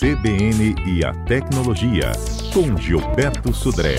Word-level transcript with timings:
CBN 0.00 0.74
e 0.86 1.04
a 1.04 1.12
Tecnologia, 1.26 2.12
com 2.54 2.74
Gilberto 2.74 3.52
Sudré. 3.52 3.96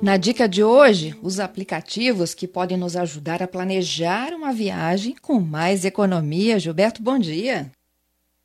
Na 0.00 0.16
dica 0.16 0.48
de 0.48 0.62
hoje, 0.62 1.18
os 1.20 1.40
aplicativos 1.40 2.34
que 2.34 2.46
podem 2.46 2.76
nos 2.76 2.94
ajudar 2.94 3.42
a 3.42 3.48
planejar 3.48 4.32
uma 4.32 4.52
viagem 4.52 5.16
com 5.20 5.40
mais 5.40 5.84
economia. 5.84 6.60
Gilberto, 6.60 7.02
bom 7.02 7.18
dia. 7.18 7.72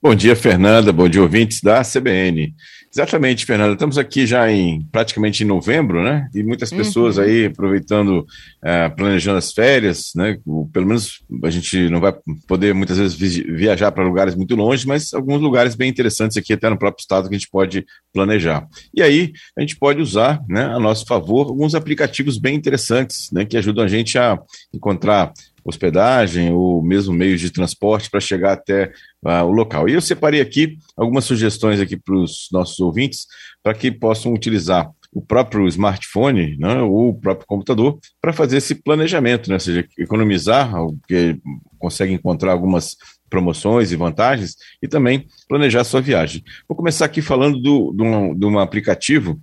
Bom 0.02 0.16
dia, 0.16 0.34
Fernanda. 0.34 0.94
Bom 0.94 1.10
dia, 1.10 1.22
ouvintes 1.22 1.60
da 1.60 1.82
CBN. 1.84 2.56
Exatamente, 2.90 3.46
Fernanda. 3.46 3.74
Estamos 3.74 3.98
aqui 3.98 4.26
já 4.26 4.50
em 4.50 4.82
praticamente 4.94 5.44
em 5.44 5.46
novembro, 5.46 6.02
né? 6.02 6.30
E 6.34 6.42
muitas 6.42 6.70
pessoas 6.70 7.18
uhum. 7.18 7.24
aí 7.24 7.46
aproveitando, 7.48 8.20
uh, 8.20 8.96
planejando 8.96 9.38
as 9.38 9.52
férias, 9.52 10.12
né? 10.16 10.40
Pelo 10.72 10.88
menos 10.88 11.20
a 11.44 11.50
gente 11.50 11.90
não 11.90 12.00
vai 12.00 12.16
poder 12.48 12.74
muitas 12.74 12.98
vezes 12.98 13.36
viajar 13.36 13.92
para 13.92 14.06
lugares 14.06 14.36
muito 14.36 14.56
longe, 14.56 14.88
mas 14.88 15.14
alguns 15.14 15.42
lugares 15.42 15.76
bem 15.76 15.90
interessantes 15.90 16.38
aqui, 16.38 16.54
até 16.54 16.70
no 16.70 16.80
próprio 16.80 17.02
estado, 17.02 17.28
que 17.28 17.36
a 17.36 17.38
gente 17.38 17.52
pode 17.52 17.86
planejar. 18.14 18.66
E 18.96 19.04
aí 19.04 19.34
a 19.58 19.60
gente 19.60 19.76
pode 19.76 20.02
usar, 20.02 20.42
né, 20.48 20.64
a 20.64 20.80
nosso 20.80 21.06
favor, 21.06 21.48
alguns 21.48 21.76
aplicativos 21.76 22.38
bem 22.38 22.56
interessantes, 22.56 23.30
né? 23.34 23.44
Que 23.44 23.58
ajudam 23.58 23.84
a 23.84 23.88
gente 23.90 24.18
a 24.18 24.40
encontrar 24.74 25.34
hospedagem 25.64 26.52
ou 26.52 26.82
mesmo 26.82 27.14
meios 27.14 27.42
de 27.42 27.52
transporte 27.52 28.10
para 28.10 28.20
chegar 28.20 28.54
até 28.54 28.92
uh, 29.26 29.44
o 29.46 29.52
local. 29.52 29.88
E 29.88 29.94
eu 29.94 30.02
separei 30.02 30.42
aqui 30.42 30.78
algumas 30.98 31.26
sugestões 31.26 31.80
aqui 31.80 31.98
para 31.98 32.16
os 32.16 32.48
nossos 32.52 32.80
ouvintes 32.80 33.26
para 33.64 33.74
que 33.74 33.92
possam 33.92 34.34
utilizar 34.34 34.90
o 35.12 35.22
próprio 35.22 35.68
smartphone 35.68 36.56
né, 36.58 36.82
ou 36.82 37.10
o 37.10 37.20
próprio 37.20 37.48
computador 37.48 38.00
para 38.22 38.32
fazer 38.32 38.58
esse 38.58 38.76
planejamento, 38.76 39.50
né, 39.50 39.56
ou 39.56 39.60
seja, 39.60 39.88
economizar, 39.98 40.72
porque 40.72 41.40
consegue 41.80 42.14
encontrar 42.14 42.52
algumas 42.52 42.96
promoções 43.30 43.92
e 43.92 43.96
vantagens 43.96 44.56
e 44.82 44.88
também 44.88 45.26
planejar 45.48 45.84
sua 45.84 46.02
viagem. 46.02 46.44
Vou 46.68 46.76
começar 46.76 47.06
aqui 47.06 47.22
falando 47.22 47.60
do, 47.60 47.96
um, 48.00 48.36
de 48.36 48.46
um 48.46 48.60
aplicativo 48.60 49.40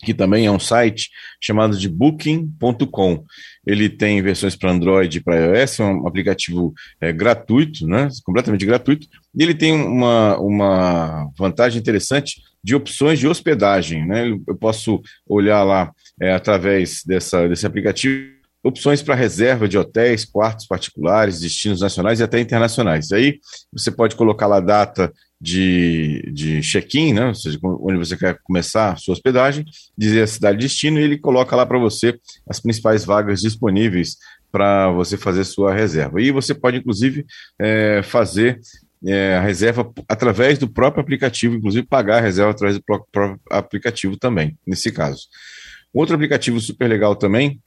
que 0.00 0.14
também 0.14 0.46
é 0.46 0.50
um 0.50 0.60
site 0.60 1.10
chamado 1.40 1.76
de 1.76 1.88
Booking.com. 1.88 3.24
Ele 3.66 3.88
tem 3.88 4.22
versões 4.22 4.56
para 4.56 4.70
Android 4.70 5.18
e 5.18 5.20
para 5.20 5.36
iOS, 5.36 5.80
é 5.80 5.84
um 5.84 6.06
aplicativo 6.06 6.72
é, 7.00 7.12
gratuito, 7.12 7.86
né, 7.86 8.08
completamente 8.24 8.64
gratuito, 8.64 9.06
e 9.34 9.42
ele 9.42 9.54
tem 9.54 9.72
uma, 9.72 10.38
uma 10.38 11.30
vantagem 11.36 11.80
interessante 11.80 12.42
de 12.62 12.74
opções 12.74 13.18
de 13.18 13.26
hospedagem. 13.26 14.06
Né? 14.06 14.28
Eu 14.46 14.56
posso 14.56 15.00
olhar 15.26 15.62
lá 15.64 15.92
é, 16.20 16.32
através 16.32 17.02
dessa, 17.04 17.48
desse 17.48 17.66
aplicativo 17.66 18.38
opções 18.62 19.02
para 19.02 19.14
reserva 19.14 19.68
de 19.68 19.78
hotéis, 19.78 20.24
quartos 20.24 20.66
particulares, 20.66 21.40
destinos 21.40 21.80
nacionais 21.80 22.20
e 22.20 22.22
até 22.22 22.40
internacionais. 22.40 23.12
Aí 23.12 23.38
você 23.72 23.90
pode 23.90 24.16
colocar 24.16 24.46
lá 24.46 24.56
a 24.56 24.60
data 24.60 25.12
de, 25.40 26.22
de 26.32 26.60
check-in, 26.60 27.12
né? 27.12 27.26
ou 27.26 27.34
seja, 27.34 27.58
onde 27.62 27.98
você 27.98 28.16
quer 28.16 28.38
começar 28.42 28.92
a 28.92 28.96
sua 28.96 29.12
hospedagem, 29.12 29.64
dizer 29.96 30.22
a 30.22 30.26
cidade 30.26 30.58
de 30.58 30.66
destino 30.66 30.98
e 30.98 31.02
ele 31.02 31.18
coloca 31.18 31.54
lá 31.54 31.64
para 31.64 31.78
você 31.78 32.18
as 32.48 32.58
principais 32.60 33.04
vagas 33.04 33.40
disponíveis 33.40 34.16
para 34.50 34.90
você 34.90 35.16
fazer 35.16 35.44
sua 35.44 35.72
reserva. 35.72 36.20
E 36.20 36.30
você 36.30 36.54
pode, 36.54 36.78
inclusive, 36.78 37.24
é, 37.58 38.02
fazer 38.02 38.58
é, 39.06 39.36
a 39.36 39.40
reserva 39.40 39.88
através 40.08 40.58
do 40.58 40.68
próprio 40.68 41.02
aplicativo, 41.02 41.54
inclusive 41.54 41.86
pagar 41.86 42.18
a 42.18 42.22
reserva 42.22 42.50
através 42.50 42.76
do 42.76 42.84
próprio 42.84 43.40
aplicativo 43.50 44.16
também, 44.16 44.56
nesse 44.66 44.90
caso. 44.90 45.22
Outro 45.92 46.14
aplicativo 46.14 46.60
super 46.60 46.88
legal 46.88 47.14
também 47.14 47.60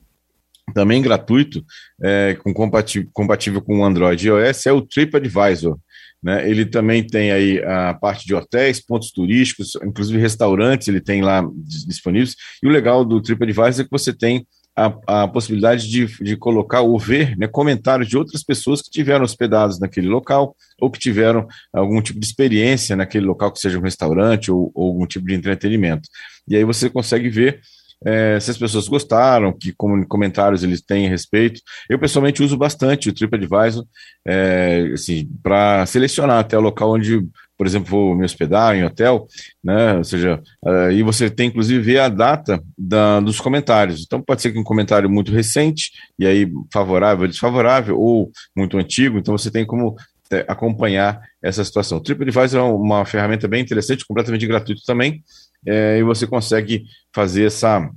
também 0.71 1.01
gratuito, 1.01 1.63
é, 2.01 2.35
com 2.41 2.53
compatível, 2.53 3.09
compatível 3.13 3.61
com 3.61 3.83
Android 3.83 4.25
e 4.25 4.29
iOS, 4.29 4.65
é 4.65 4.71
o 4.71 4.81
TripAdvisor. 4.81 5.77
Né? 6.23 6.47
Ele 6.49 6.65
também 6.65 7.05
tem 7.05 7.31
aí 7.31 7.63
a 7.63 7.93
parte 7.93 8.25
de 8.25 8.35
hotéis, 8.35 8.79
pontos 8.79 9.11
turísticos, 9.11 9.71
inclusive 9.83 10.19
restaurantes, 10.19 10.87
ele 10.87 11.01
tem 11.01 11.21
lá 11.21 11.43
disponíveis. 11.65 12.35
E 12.61 12.67
o 12.67 12.71
legal 12.71 13.03
do 13.03 13.21
TripAdvisor 13.21 13.81
é 13.81 13.83
que 13.83 13.91
você 13.91 14.13
tem 14.13 14.45
a, 14.75 15.23
a 15.23 15.27
possibilidade 15.27 15.89
de, 15.89 16.05
de 16.23 16.37
colocar 16.37 16.81
ou 16.81 16.97
ver 16.97 17.35
né, 17.37 17.47
comentários 17.47 18.07
de 18.07 18.17
outras 18.17 18.43
pessoas 18.43 18.81
que 18.81 18.89
tiveram 18.89 19.25
hospedados 19.25 19.79
naquele 19.79 20.07
local 20.07 20.55
ou 20.79 20.89
que 20.89 20.99
tiveram 20.99 21.47
algum 21.73 22.01
tipo 22.01 22.19
de 22.19 22.25
experiência 22.25 22.95
naquele 22.95 23.25
local, 23.25 23.51
que 23.51 23.59
seja 23.59 23.77
um 23.77 23.83
restaurante 23.83 24.51
ou, 24.51 24.71
ou 24.73 24.87
algum 24.87 25.05
tipo 25.05 25.27
de 25.27 25.33
entretenimento. 25.33 26.07
E 26.47 26.55
aí 26.55 26.63
você 26.63 26.89
consegue 26.89 27.29
ver 27.29 27.59
é, 28.05 28.39
se 28.39 28.51
as 28.51 28.57
pessoas 28.57 28.87
gostaram, 28.87 29.53
que 29.53 29.73
comentários 30.07 30.63
eles 30.63 30.81
têm 30.81 31.07
a 31.07 31.09
respeito. 31.09 31.61
Eu 31.89 31.99
pessoalmente 31.99 32.41
uso 32.41 32.57
bastante 32.57 33.09
o 33.09 33.13
TripAdvisor 33.13 33.85
é, 34.27 34.89
assim, 34.93 35.29
para 35.41 35.85
selecionar 35.85 36.39
até 36.39 36.57
o 36.57 36.61
local 36.61 36.93
onde, 36.93 37.21
por 37.57 37.67
exemplo, 37.67 37.89
vou 37.89 38.15
me 38.15 38.25
hospedar 38.25 38.75
em 38.75 38.83
hotel, 38.83 39.27
né? 39.63 39.97
Ou 39.97 40.03
seja, 40.03 40.41
uh, 40.65 40.91
e 40.91 41.03
você 41.03 41.29
tem 41.29 41.47
inclusive 41.47 41.79
ver 41.79 41.99
a 41.99 42.09
data 42.09 42.61
da, 42.77 43.19
dos 43.19 43.39
comentários. 43.39 44.03
Então 44.03 44.21
pode 44.21 44.41
ser 44.41 44.51
que 44.51 44.59
um 44.59 44.63
comentário 44.63 45.09
muito 45.09 45.31
recente, 45.31 45.91
e 46.17 46.25
aí 46.25 46.51
favorável, 46.73 47.27
desfavorável, 47.27 47.99
ou 47.99 48.31
muito 48.55 48.77
antigo, 48.77 49.19
então 49.19 49.37
você 49.37 49.51
tem 49.51 49.65
como 49.65 49.95
é, 50.31 50.45
acompanhar 50.47 51.21
essa 51.41 51.63
situação. 51.63 51.97
O 51.97 52.01
TripAdvisor 52.01 52.59
é 52.59 52.63
uma 52.63 53.05
ferramenta 53.05 53.47
bem 53.47 53.61
interessante, 53.61 54.05
completamente 54.05 54.47
gratuito 54.47 54.81
também, 54.85 55.23
é, 55.65 55.97
e 55.97 56.03
você 56.03 56.25
consegue 56.25 56.85
fazer 57.13 57.45
essa 57.45 57.89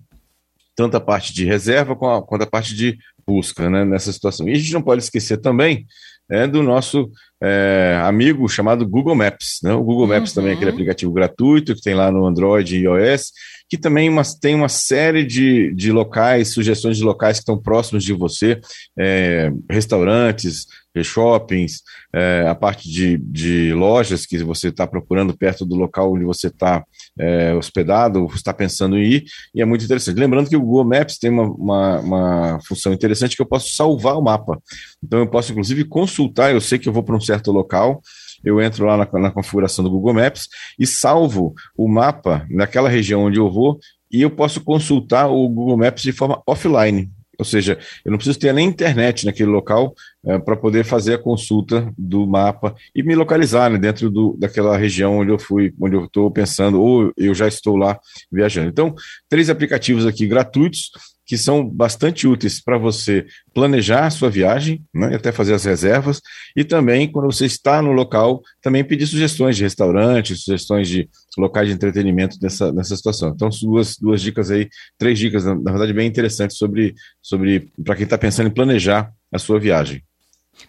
tanto 0.77 0.97
a 0.97 1.01
parte 1.01 1.33
de 1.33 1.45
reserva 1.45 1.95
quanto 1.95 2.43
a 2.43 2.47
parte 2.47 2.75
de 2.75 2.99
busca 3.27 3.71
né, 3.71 3.85
nessa 3.85 4.13
situação. 4.13 4.49
E 4.49 4.53
a 4.53 4.57
gente 4.57 4.73
não 4.73 4.83
pode 4.83 5.03
esquecer 5.03 5.37
também 5.39 5.87
é, 6.31 6.47
do 6.47 6.63
nosso 6.63 7.11
é, 7.43 8.01
amigo 8.03 8.49
chamado 8.49 8.87
Google 8.87 9.15
Maps. 9.15 9.61
Né? 9.63 9.73
O 9.73 9.83
Google 9.83 10.07
Maps 10.07 10.31
uhum. 10.31 10.35
também 10.37 10.53
é 10.53 10.55
aquele 10.55 10.71
aplicativo 10.71 11.13
gratuito 11.13 11.75
que 11.75 11.83
tem 11.83 11.95
lá 11.95 12.11
no 12.11 12.27
Android 12.27 12.77
e 12.77 12.83
iOS, 12.83 13.33
que 13.69 13.79
também 13.79 14.09
uma, 14.09 14.23
tem 14.41 14.55
uma 14.55 14.69
série 14.69 15.25
de, 15.25 15.73
de 15.75 15.93
locais, 15.93 16.53
sugestões 16.53 16.97
de 16.97 17.05
locais 17.05 17.39
que 17.39 17.43
estão 17.43 17.61
próximos 17.61 18.05
de 18.05 18.13
você, 18.13 18.61
é, 18.99 19.53
restaurantes, 19.71 20.67
shoppings, 21.03 21.83
é, 22.13 22.47
a 22.47 22.55
parte 22.55 22.89
de, 22.89 23.19
de 23.19 23.73
lojas 23.73 24.27
que 24.27 24.39
você 24.45 24.69
está 24.69 24.87
procurando 24.87 25.37
perto 25.37 25.65
do 25.65 25.75
local 25.75 26.13
onde 26.13 26.25
você 26.25 26.49
está 26.49 26.85
é, 27.19 27.55
hospedado, 27.55 28.27
está 28.35 28.53
pensando 28.53 28.97
em 28.97 29.05
ir, 29.05 29.25
e 29.55 29.61
é 29.61 29.65
muito 29.65 29.85
interessante. 29.85 30.19
Lembrando 30.19 30.49
que 30.49 30.57
o 30.57 30.61
Google 30.61 30.85
Maps 30.85 31.19
tem 31.19 31.31
uma, 31.31 31.45
uma, 31.45 32.01
uma, 32.01 32.59
função 32.67 32.93
interessante 32.93 33.35
que 33.35 33.43
eu 33.43 33.47
posso 33.47 33.75
salvar 33.75 34.17
o 34.17 34.23
mapa. 34.23 34.61
Então 35.03 35.19
eu 35.19 35.27
posso, 35.27 35.53
inclusive, 35.53 35.85
consultar, 35.85 36.53
eu 36.53 36.61
sei 36.61 36.79
que 36.79 36.89
eu 36.89 36.93
vou 36.93 37.03
para 37.03 37.17
um 37.17 37.21
certo 37.21 37.51
local, 37.51 38.01
eu 38.45 38.61
entro 38.61 38.85
lá 38.85 38.97
na, 38.97 39.21
na 39.21 39.31
configuração 39.31 39.83
do 39.83 39.91
Google 39.91 40.15
Maps 40.15 40.49
e 40.79 40.87
salvo 40.87 41.55
o 41.77 41.89
mapa 41.89 42.47
naquela 42.51 42.89
região 42.89 43.25
onde 43.25 43.39
eu 43.39 43.51
vou, 43.51 43.79
e 44.11 44.23
eu 44.23 44.31
posso 44.31 44.61
consultar 44.61 45.27
o 45.27 45.49
Google 45.49 45.79
Maps 45.79 46.03
de 46.03 46.13
forma 46.13 46.41
offline. 46.47 47.11
Ou 47.39 47.45
seja, 47.45 47.79
eu 48.05 48.11
não 48.11 48.19
preciso 48.19 48.39
ter 48.39 48.53
nem 48.53 48.69
internet 48.69 49.27
naquele 49.27 49.51
local 49.51 49.95
é, 50.27 50.39
para 50.39 50.57
poder 50.57 50.85
fazer 50.85 51.15
a 51.15 51.19
consulta 51.19 51.93
do 51.97 52.27
mapa 52.27 52.75
e 52.95 53.03
me 53.03 53.15
localizar 53.15 53.71
né, 53.71 53.79
dentro 53.79 54.11
do, 54.11 54.37
daquela 54.39 54.77
região 54.77 55.19
onde 55.19 55.31
eu 55.31 55.39
fui, 55.39 55.73
onde 55.81 55.97
eu 55.97 56.05
estou 56.05 56.31
pensando, 56.31 56.81
ou 56.81 57.13
eu 57.17 57.35
já 57.35 57.47
estou 57.47 57.77
lá 57.77 57.99
viajando. 58.31 58.69
Então, 58.69 58.95
três 59.29 59.51
aplicativos 59.51 60.07
aqui 60.07 60.27
gratuitos 60.27 60.91
que 61.27 61.39
são 61.39 61.67
bastante 61.67 62.27
úteis 62.27 62.61
para 62.61 62.77
você 62.77 63.27
planejar 63.55 64.07
a 64.07 64.11
sua 64.11 64.29
viagem, 64.29 64.83
né, 64.93 65.15
até 65.15 65.33
fazer 65.33 65.55
as 65.55 65.65
reservas, 65.65 66.21
e 66.55 66.65
também, 66.65 67.11
quando 67.11 67.33
você 67.33 67.47
está 67.47 67.81
no 67.81 67.93
local, 67.93 68.43
também 68.63 68.85
pedir 68.85 69.07
sugestões 69.07 69.57
de 69.57 69.63
restaurantes, 69.63 70.45
sugestões 70.45 70.89
de 70.89 71.09
locais 71.39 71.69
de 71.69 71.75
entretenimento 71.75 72.37
nessa, 72.41 72.73
nessa 72.73 72.97
situação. 72.97 73.31
Então, 73.35 73.49
duas, 73.63 73.97
duas 73.97 74.21
dicas 74.21 74.51
aí, 74.51 74.69
três 74.99 75.19
dicas, 75.19 75.45
na, 75.45 75.55
verdade, 75.55 75.93
bem 75.93 76.07
interessantes 76.07 76.57
sobre, 76.57 76.95
sobre 77.23 77.69
para 77.85 77.97
quem 77.97 78.05
está 78.05 78.19
pensando 78.19 78.49
em 78.49 78.55
planejar 78.55 79.11
a 79.33 79.39
sua 79.39 79.59
viagem. 79.59 80.03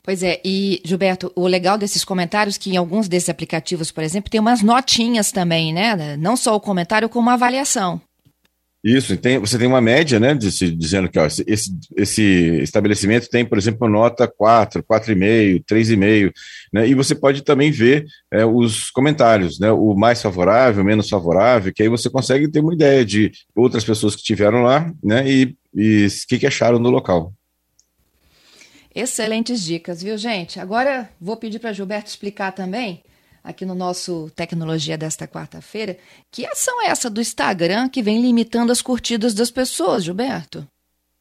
Pois 0.01 0.23
é, 0.23 0.41
e 0.43 0.81
Gilberto, 0.83 1.31
o 1.35 1.47
legal 1.47 1.77
desses 1.77 2.03
comentários 2.03 2.57
que 2.57 2.71
em 2.71 2.77
alguns 2.77 3.07
desses 3.07 3.29
aplicativos, 3.29 3.91
por 3.91 4.03
exemplo, 4.03 4.31
tem 4.31 4.39
umas 4.39 4.63
notinhas 4.63 5.31
também, 5.31 5.73
né? 5.73 6.17
Não 6.17 6.35
só 6.35 6.55
o 6.55 6.59
comentário, 6.59 7.07
como 7.07 7.29
a 7.29 7.33
avaliação. 7.33 8.01
Isso, 8.85 9.17
tem, 9.17 9.39
você 9.39 9.57
tem 9.57 9.67
uma 9.67 9.81
média, 9.81 10.19
né, 10.19 10.35
de, 10.35 10.47
dizendo 10.75 11.09
que 11.09 11.17
ó, 11.17 11.25
esse, 11.25 11.75
esse 11.97 12.21
estabelecimento 12.61 13.27
tem, 13.27 13.43
por 13.43 13.57
exemplo, 13.57 13.89
nota 13.89 14.27
4, 14.27 14.83
4,5, 14.83 15.63
3,5, 15.65 16.31
né, 16.71 16.87
e 16.87 16.93
você 16.93 17.15
pode 17.15 17.41
também 17.41 17.71
ver 17.71 18.05
é, 18.31 18.45
os 18.45 18.91
comentários, 18.91 19.59
né, 19.59 19.71
o 19.71 19.95
mais 19.95 20.21
favorável, 20.21 20.83
menos 20.83 21.09
favorável, 21.09 21.73
que 21.73 21.81
aí 21.81 21.89
você 21.89 22.11
consegue 22.11 22.47
ter 22.47 22.59
uma 22.59 22.75
ideia 22.75 23.03
de 23.03 23.31
outras 23.55 23.83
pessoas 23.83 24.13
que 24.13 24.21
estiveram 24.21 24.61
lá, 24.61 24.93
né, 25.03 25.27
e 25.27 25.55
o 25.73 26.27
que, 26.27 26.37
que 26.37 26.45
acharam 26.45 26.79
do 26.79 26.91
local. 26.91 27.33
Excelentes 28.93 29.63
dicas, 29.63 30.03
viu, 30.03 30.15
gente? 30.15 30.59
Agora 30.59 31.09
vou 31.19 31.35
pedir 31.35 31.57
para 31.57 31.73
Gilberto 31.73 32.11
explicar 32.11 32.51
também 32.51 33.01
aqui 33.45 33.65
no 33.65 33.75
nosso 33.75 34.29
Tecnologia 34.35 34.97
desta 34.97 35.27
quarta-feira. 35.27 35.97
Que 36.31 36.45
ação 36.45 36.81
é 36.81 36.87
essa 36.87 37.09
do 37.09 37.21
Instagram 37.21 37.87
que 37.87 38.01
vem 38.01 38.21
limitando 38.21 38.71
as 38.71 38.81
curtidas 38.81 39.33
das 39.33 39.51
pessoas, 39.51 40.03
Gilberto? 40.03 40.67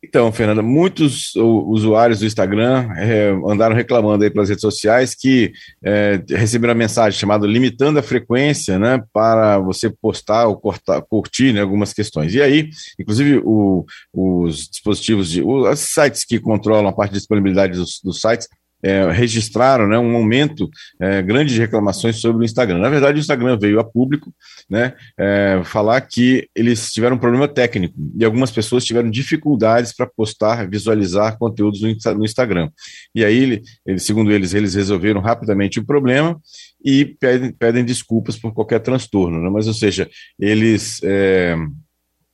Então, 0.06 0.30
Fernanda, 0.30 0.60
muitos 0.60 1.34
usuários 1.34 2.18
do 2.18 2.26
Instagram 2.26 2.90
é, 2.94 3.30
andaram 3.48 3.74
reclamando 3.74 4.22
aí 4.22 4.30
pelas 4.30 4.50
redes 4.50 4.60
sociais 4.60 5.14
que 5.14 5.50
é, 5.82 6.22
receberam 6.28 6.72
a 6.72 6.76
mensagem 6.76 7.18
chamada 7.18 7.46
limitando 7.46 7.98
a 7.98 8.02
frequência, 8.02 8.78
né, 8.78 9.02
para 9.14 9.58
você 9.58 9.88
postar 9.88 10.46
ou 10.46 10.58
cortar, 10.58 11.00
curtir 11.00 11.54
né, 11.54 11.62
algumas 11.62 11.94
questões. 11.94 12.34
E 12.34 12.42
aí, 12.42 12.68
inclusive, 13.00 13.40
o, 13.44 13.86
os 14.12 14.68
dispositivos 14.68 15.30
de, 15.30 15.42
os 15.42 15.80
sites 15.80 16.22
que 16.22 16.38
controlam 16.38 16.86
a 16.86 16.92
parte 16.92 17.12
de 17.12 17.18
disponibilidade 17.18 17.78
dos, 17.78 17.98
dos 18.04 18.20
sites 18.20 18.46
é, 18.84 19.10
registraram 19.10 19.88
né, 19.88 19.98
um 19.98 20.14
aumento 20.14 20.68
é, 21.00 21.22
grande 21.22 21.54
de 21.54 21.60
reclamações 21.60 22.16
sobre 22.16 22.42
o 22.42 22.44
Instagram. 22.44 22.78
Na 22.78 22.90
verdade, 22.90 23.18
o 23.18 23.20
Instagram 23.20 23.58
veio 23.58 23.80
a 23.80 23.84
público 23.84 24.32
né, 24.68 24.92
é, 25.18 25.62
falar 25.64 26.00
que 26.02 26.46
eles 26.54 26.92
tiveram 26.92 27.16
um 27.16 27.18
problema 27.18 27.48
técnico 27.48 27.94
e 28.18 28.24
algumas 28.24 28.50
pessoas 28.50 28.84
tiveram 28.84 29.10
dificuldades 29.10 29.94
para 29.94 30.06
postar, 30.06 30.68
visualizar 30.68 31.38
conteúdos 31.38 31.80
no, 31.80 32.14
no 32.14 32.24
Instagram. 32.24 32.68
E 33.14 33.24
aí, 33.24 33.36
ele, 33.36 33.62
ele, 33.86 33.98
segundo 33.98 34.30
eles, 34.30 34.52
eles 34.52 34.74
resolveram 34.74 35.20
rapidamente 35.20 35.80
o 35.80 35.86
problema 35.86 36.38
e 36.84 37.06
pedem, 37.18 37.52
pedem 37.52 37.84
desculpas 37.84 38.36
por 38.36 38.52
qualquer 38.52 38.80
transtorno. 38.80 39.40
Né? 39.40 39.48
Mas, 39.48 39.66
ou 39.66 39.74
seja, 39.74 40.10
eles 40.38 41.00
é, 41.02 41.56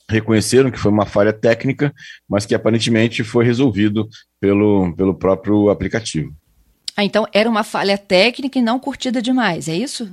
reconheceram 0.09 0.71
que 0.71 0.79
foi 0.79 0.91
uma 0.91 1.07
falha 1.07 1.33
técnica, 1.33 1.95
mas 2.29 2.45
que 2.45 2.55
aparentemente 2.55 3.23
foi 3.23 3.45
resolvido 3.45 4.09
pelo, 4.41 4.93
pelo 4.97 5.15
próprio 5.15 5.71
aplicativo. 5.71 6.35
Ah, 6.97 7.05
então 7.05 7.27
era 7.33 7.49
uma 7.49 7.65
falha 7.65 7.97
técnica 7.97 8.59
e 8.59 8.63
não 8.63 8.79
curtida 8.79 9.23
demais, 9.23 9.69
é 9.69 9.75
isso? 9.75 10.11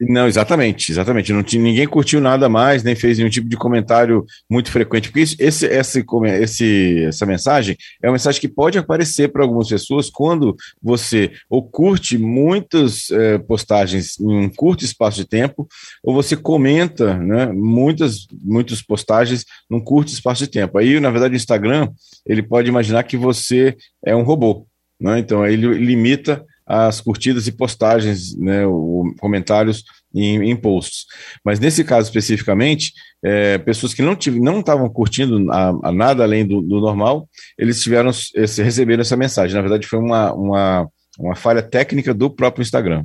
Não, 0.00 0.26
exatamente, 0.26 0.90
exatamente. 0.90 1.30
Não 1.30 1.42
tinha, 1.42 1.62
ninguém 1.62 1.86
curtiu 1.86 2.22
nada 2.22 2.48
mais, 2.48 2.82
nem 2.82 2.96
fez 2.96 3.18
nenhum 3.18 3.28
tipo 3.28 3.46
de 3.46 3.56
comentário 3.56 4.24
muito 4.48 4.70
frequente, 4.70 5.08
porque 5.08 5.20
isso, 5.20 5.36
esse, 5.38 5.66
esse, 5.66 6.04
esse, 6.40 7.04
essa 7.04 7.26
mensagem 7.26 7.76
é 8.02 8.06
uma 8.06 8.12
mensagem 8.12 8.40
que 8.40 8.48
pode 8.48 8.78
aparecer 8.78 9.28
para 9.28 9.42
algumas 9.42 9.68
pessoas 9.68 10.08
quando 10.08 10.56
você 10.82 11.32
ou 11.50 11.62
curte 11.62 12.16
muitas 12.16 13.10
é, 13.10 13.36
postagens 13.36 14.18
em 14.18 14.46
um 14.46 14.48
curto 14.48 14.84
espaço 14.84 15.18
de 15.18 15.26
tempo, 15.26 15.68
ou 16.02 16.14
você 16.14 16.34
comenta 16.34 17.18
né, 17.18 17.52
muitas, 17.52 18.26
muitas 18.42 18.80
postagens 18.80 19.44
num 19.68 19.80
curto 19.80 20.08
espaço 20.08 20.44
de 20.44 20.50
tempo. 20.50 20.78
Aí, 20.78 20.98
na 20.98 21.10
verdade, 21.10 21.34
o 21.34 21.36
Instagram 21.36 21.90
ele 22.24 22.42
pode 22.42 22.70
imaginar 22.70 23.02
que 23.02 23.18
você 23.18 23.76
é 24.02 24.16
um 24.16 24.22
robô. 24.22 24.66
Né? 25.00 25.18
Então, 25.18 25.46
ele 25.46 25.66
limita 25.74 26.44
as 26.70 27.00
curtidas 27.00 27.48
e 27.48 27.52
postagens, 27.52 28.36
né, 28.36 28.64
o, 28.64 29.12
comentários 29.18 29.82
em, 30.14 30.50
em, 30.50 30.56
posts. 30.56 31.04
Mas 31.44 31.58
nesse 31.58 31.82
caso 31.82 32.06
especificamente, 32.06 32.92
é, 33.24 33.58
pessoas 33.58 33.92
que 33.92 34.02
não 34.02 34.16
não 34.40 34.60
estavam 34.60 34.88
curtindo 34.88 35.50
a, 35.50 35.70
a, 35.82 35.92
nada 35.92 36.22
além 36.22 36.46
do, 36.46 36.62
do, 36.62 36.80
normal, 36.80 37.28
eles 37.58 37.82
tiveram 37.82 38.10
esse, 38.10 38.62
receberam 38.62 39.00
essa 39.00 39.16
mensagem. 39.16 39.56
Na 39.56 39.62
verdade, 39.62 39.84
foi 39.84 39.98
uma, 39.98 40.32
uma, 40.32 40.88
uma 41.18 41.34
falha 41.34 41.60
técnica 41.60 42.14
do 42.14 42.30
próprio 42.30 42.62
Instagram. 42.62 43.04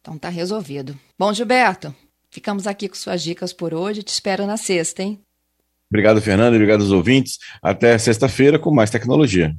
Então 0.00 0.16
tá 0.16 0.28
resolvido. 0.28 0.96
Bom, 1.18 1.32
Gilberto, 1.34 1.92
ficamos 2.30 2.68
aqui 2.68 2.88
com 2.88 2.94
suas 2.94 3.22
dicas 3.22 3.52
por 3.52 3.74
hoje. 3.74 4.04
Te 4.04 4.08
espero 4.08 4.46
na 4.46 4.56
sexta, 4.56 5.02
hein? 5.02 5.20
Obrigado, 5.90 6.20
Fernando. 6.20 6.54
Obrigado 6.54 6.82
aos 6.82 6.92
ouvintes. 6.92 7.38
Até 7.60 7.98
sexta-feira 7.98 8.56
com 8.56 8.72
mais 8.72 8.88
tecnologia. 8.88 9.52